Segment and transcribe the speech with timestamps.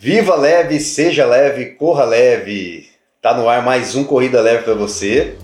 [0.00, 2.88] Viva leve, seja leve, corra leve.
[3.20, 5.36] Tá no ar mais um Corrida Leve para você.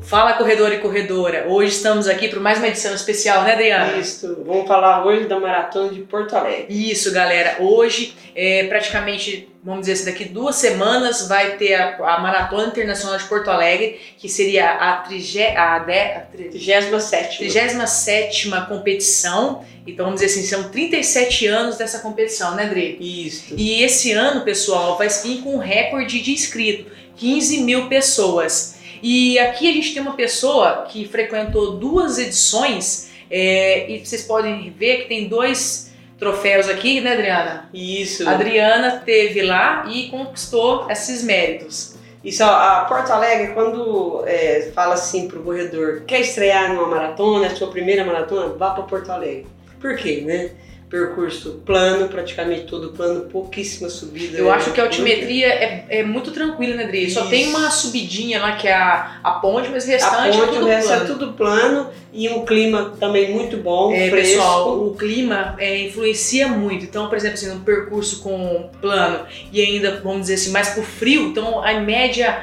[0.00, 1.48] Fala corredor e corredora.
[1.50, 3.98] Hoje estamos aqui para mais uma edição especial, né, Adriana?
[3.98, 4.42] Isso.
[4.46, 6.66] Vamos falar hoje da maratona de Porto Alegre.
[6.70, 7.58] Isso, galera.
[7.60, 13.18] Hoje, é, praticamente, vamos dizer assim, daqui duas semanas vai ter a, a Maratona Internacional
[13.18, 19.64] de Porto Alegre, que seria a, trige, a, de, a 37 37 competição.
[19.86, 22.96] Então, vamos dizer assim, são 37 anos dessa competição, né, Dre?
[23.00, 23.54] Isso.
[23.56, 28.78] E esse ano, pessoal, vai vir com um recorde de inscrito, 15 mil pessoas.
[29.02, 34.70] E aqui a gente tem uma pessoa que frequentou duas edições é, e vocês podem
[34.70, 35.89] ver que tem dois
[36.20, 37.68] troféus aqui, né, Adriana?
[37.74, 38.28] Isso.
[38.28, 41.98] A Adriana teve lá e conquistou esses méritos.
[42.22, 47.56] Isso, a Porto Alegre, quando é, fala assim pro corredor, quer estrear numa maratona, a
[47.56, 49.46] sua primeira maratona, vá para Porto Alegre.
[49.80, 50.50] Por quê, né?
[50.90, 54.36] Percurso plano, praticamente todo plano, pouquíssima subida.
[54.36, 57.08] Eu acho que a altimetria é, é muito tranquila, né, Adri?
[57.08, 60.32] Só tem uma subidinha lá que é a, a ponte, mas o restante a é
[60.32, 61.02] ponte, é tudo o resto plano.
[61.02, 64.34] é tudo plano e um clima também muito bom, é, fresco.
[64.34, 66.84] Pessoal, o clima é, influencia muito.
[66.84, 70.82] Então, por exemplo, assim, no percurso com plano e ainda, vamos dizer assim, mais pro
[70.82, 72.42] frio, então a média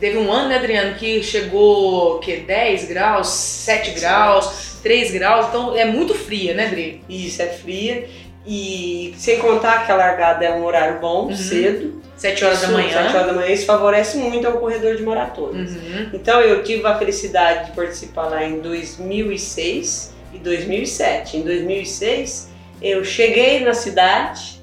[0.00, 5.76] Teve um ano, né, Adriano, que chegou que 10 graus, 7 graus, 3 graus, então
[5.76, 7.02] é muito fria, né, Dri?
[7.08, 8.08] Isso, é fria.
[8.46, 11.36] E sem contar que a largada é um horário bom, uhum.
[11.36, 12.00] cedo.
[12.16, 12.92] 7 horas isso, da manhã.
[12.92, 15.70] 7 horas da manhã, isso favorece muito ao corredor de maratonas.
[15.70, 16.10] Uhum.
[16.12, 21.38] Então eu tive a felicidade de participar lá em 2006 e 2007.
[21.38, 22.50] Em 2006
[22.82, 24.59] eu cheguei na cidade,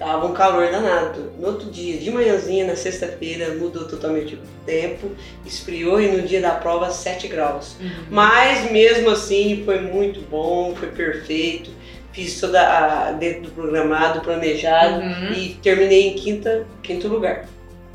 [0.00, 1.30] Tava um calor danado.
[1.38, 5.10] No outro dia, de manhãzinha, na sexta-feira, mudou totalmente o tempo,
[5.44, 7.76] esfriou e no dia da prova 7 graus.
[7.78, 7.90] Uhum.
[8.08, 11.70] Mas mesmo assim foi muito bom, foi perfeito.
[12.14, 15.32] Fiz toda a, dentro do programado, planejado uhum.
[15.34, 17.46] e terminei em quinta, quinto lugar.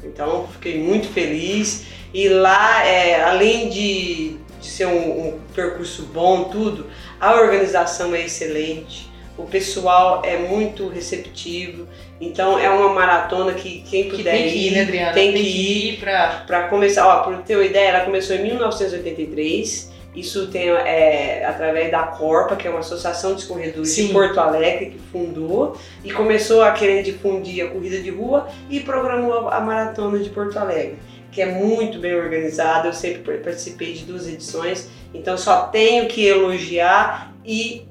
[0.04, 1.88] Então fiquei muito feliz.
[2.14, 6.86] E lá, é, além de, de ser um, um percurso bom, tudo,
[7.20, 11.88] a organização é excelente o pessoal é muito receptivo.
[12.20, 15.14] Então é uma maratona que quem puder que tem que ir, né, Adriana?
[15.14, 17.08] tem, tem que, ir, ir para para começar.
[17.08, 19.94] Ó, para ter uma ideia, ela começou em 1983.
[20.16, 24.08] Isso tem é, através da Corpa, que é uma associação de corredores Sim.
[24.08, 28.80] de Porto Alegre que fundou e começou a querer difundir a corrida de rua e
[28.80, 30.98] programou a maratona de Porto Alegre,
[31.34, 32.88] que é muito bem organizada.
[32.88, 37.86] Eu sempre participei de duas edições, então só tenho que elogiar e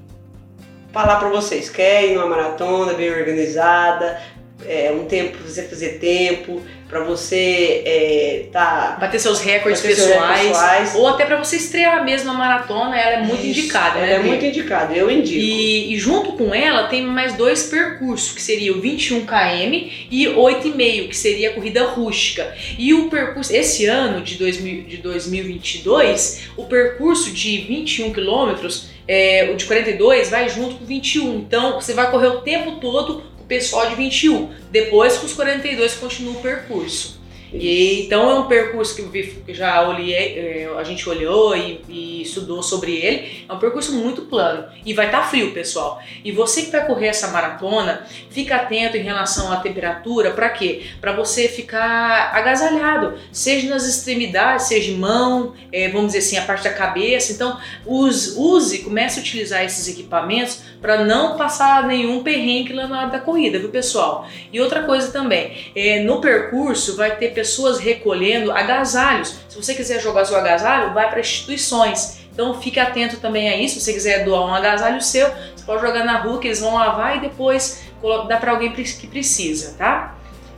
[0.95, 4.17] falar para vocês, quer ir numa maratona bem organizada,
[4.65, 9.93] é, um tempo para você fazer tempo, para você é, tá bater seus recordes bater
[9.93, 13.59] pessoais, seus pessoais, ou até para você estrear mesmo a maratona, ela é muito Isso,
[13.59, 14.13] indicada, ela né?
[14.13, 15.37] é muito indicada, eu indico.
[15.37, 20.27] E, e, junto com ela tem mais dois percursos, que seria o 21 km e
[20.27, 22.55] 8,5, que seria a corrida rústica.
[22.79, 29.49] E o percurso, esse ano de, 2000, de 2022, o percurso de 21 quilômetros, é,
[29.51, 31.37] o de 42 vai junto com 21.
[31.39, 34.49] Então você vai correr o tempo todo com o pessoal de 21.
[34.71, 37.19] Depois com os 42 continua o percurso.
[37.59, 42.61] E, então é um percurso que já olhei, é, a gente olhou e, e, estudou
[42.61, 43.45] sobre ele.
[43.47, 46.01] É um percurso muito plano e vai estar tá frio, pessoal.
[46.23, 50.31] E você que vai correr essa maratona, fica atento em relação à temperatura.
[50.31, 50.83] Para quê?
[50.99, 56.63] Para você ficar agasalhado, seja nas extremidades, seja mão, é, vamos dizer assim, a parte
[56.63, 57.31] da cabeça.
[57.31, 63.05] Então use, use comece a utilizar esses equipamentos para não passar nenhum perrengue lá na
[63.05, 64.27] da corrida, viu, pessoal?
[64.51, 67.44] E outra coisa também, é, no percurso vai ter pessoas
[67.79, 69.35] recolhendo agasalhos.
[69.49, 72.25] Se você quiser jogar seu agasalho, vai para instituições.
[72.31, 73.75] Então fique atento também a isso.
[73.75, 76.73] Se você quiser doar um agasalho seu, você pode jogar na rua que eles vão
[76.73, 77.83] lavar e depois
[78.27, 80.15] dá para alguém que precisa, tá?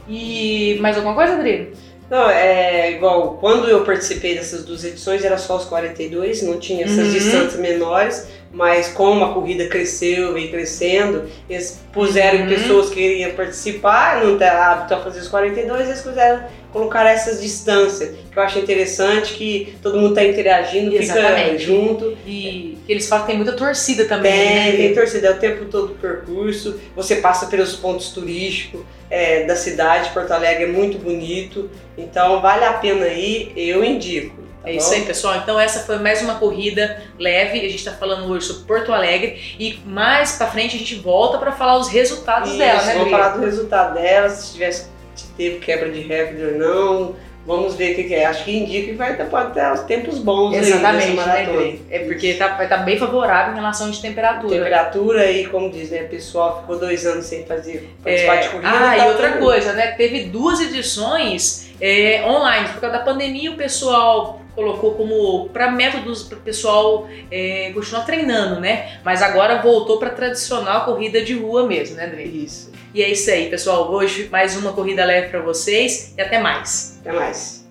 [0.08, 1.72] E mais alguma coisa, Adriano?
[2.10, 6.86] Não, é igual, quando eu participei dessas duas edições era só os 42, não tinha
[6.86, 7.12] essas Uhum.
[7.12, 12.48] distâncias menores, mas como a corrida cresceu, veio crescendo, eles puseram Uhum.
[12.48, 17.42] pessoas que iriam participar, não tem hábito a fazer os 42, eles puseram colocar essas
[17.42, 21.64] distâncias, que eu acho interessante, que todo mundo está interagindo, fica Exatamente.
[21.64, 22.18] junto.
[22.26, 24.32] E eles falam que tem muita torcida também.
[24.32, 24.72] Tem, né?
[24.78, 29.56] tem torcida é o tempo todo o percurso, você passa pelos pontos turísticos é, da
[29.56, 34.36] cidade, Porto Alegre é muito bonito, então vale a pena ir, eu indico.
[34.62, 34.96] tá É isso bom?
[34.96, 35.36] aí, pessoal.
[35.38, 37.60] Então essa foi mais uma corrida leve.
[37.60, 41.38] A gente está falando hoje sobre Porto Alegre e mais para frente a gente volta
[41.38, 45.28] para falar os resultados Isso, dela, né, vamos falar do resultado dela, se tivesse se
[45.30, 47.16] teve quebra de recorde ou não,
[47.48, 48.26] Vamos ver o que, que é.
[48.26, 51.80] Acho que indica que vai ter, pode ter os tempos bons Exatamente, aí né?
[51.90, 54.54] É porque tá, vai estar bem favorável em relação de temperatura.
[54.58, 58.50] Temperatura e, como diz, né, o pessoal ficou dois anos sem fazer participar É, de
[58.50, 58.70] corrida.
[58.70, 59.88] ah, tá e outra tudo- coisa, né?
[59.94, 62.68] Teve duas edições é, online.
[62.70, 68.02] Por causa da pandemia, o pessoal colocou como para métodos para o pessoal é, continuar
[68.06, 69.00] treinando, né?
[69.06, 72.24] Mas agora voltou para tradicional corrida de rua mesmo, né, André?
[72.24, 72.72] Isso.
[72.92, 73.92] E é isso aí, pessoal.
[73.92, 76.98] Hoje mais uma corrida leve para vocês e até mais.
[77.02, 77.68] Até mais.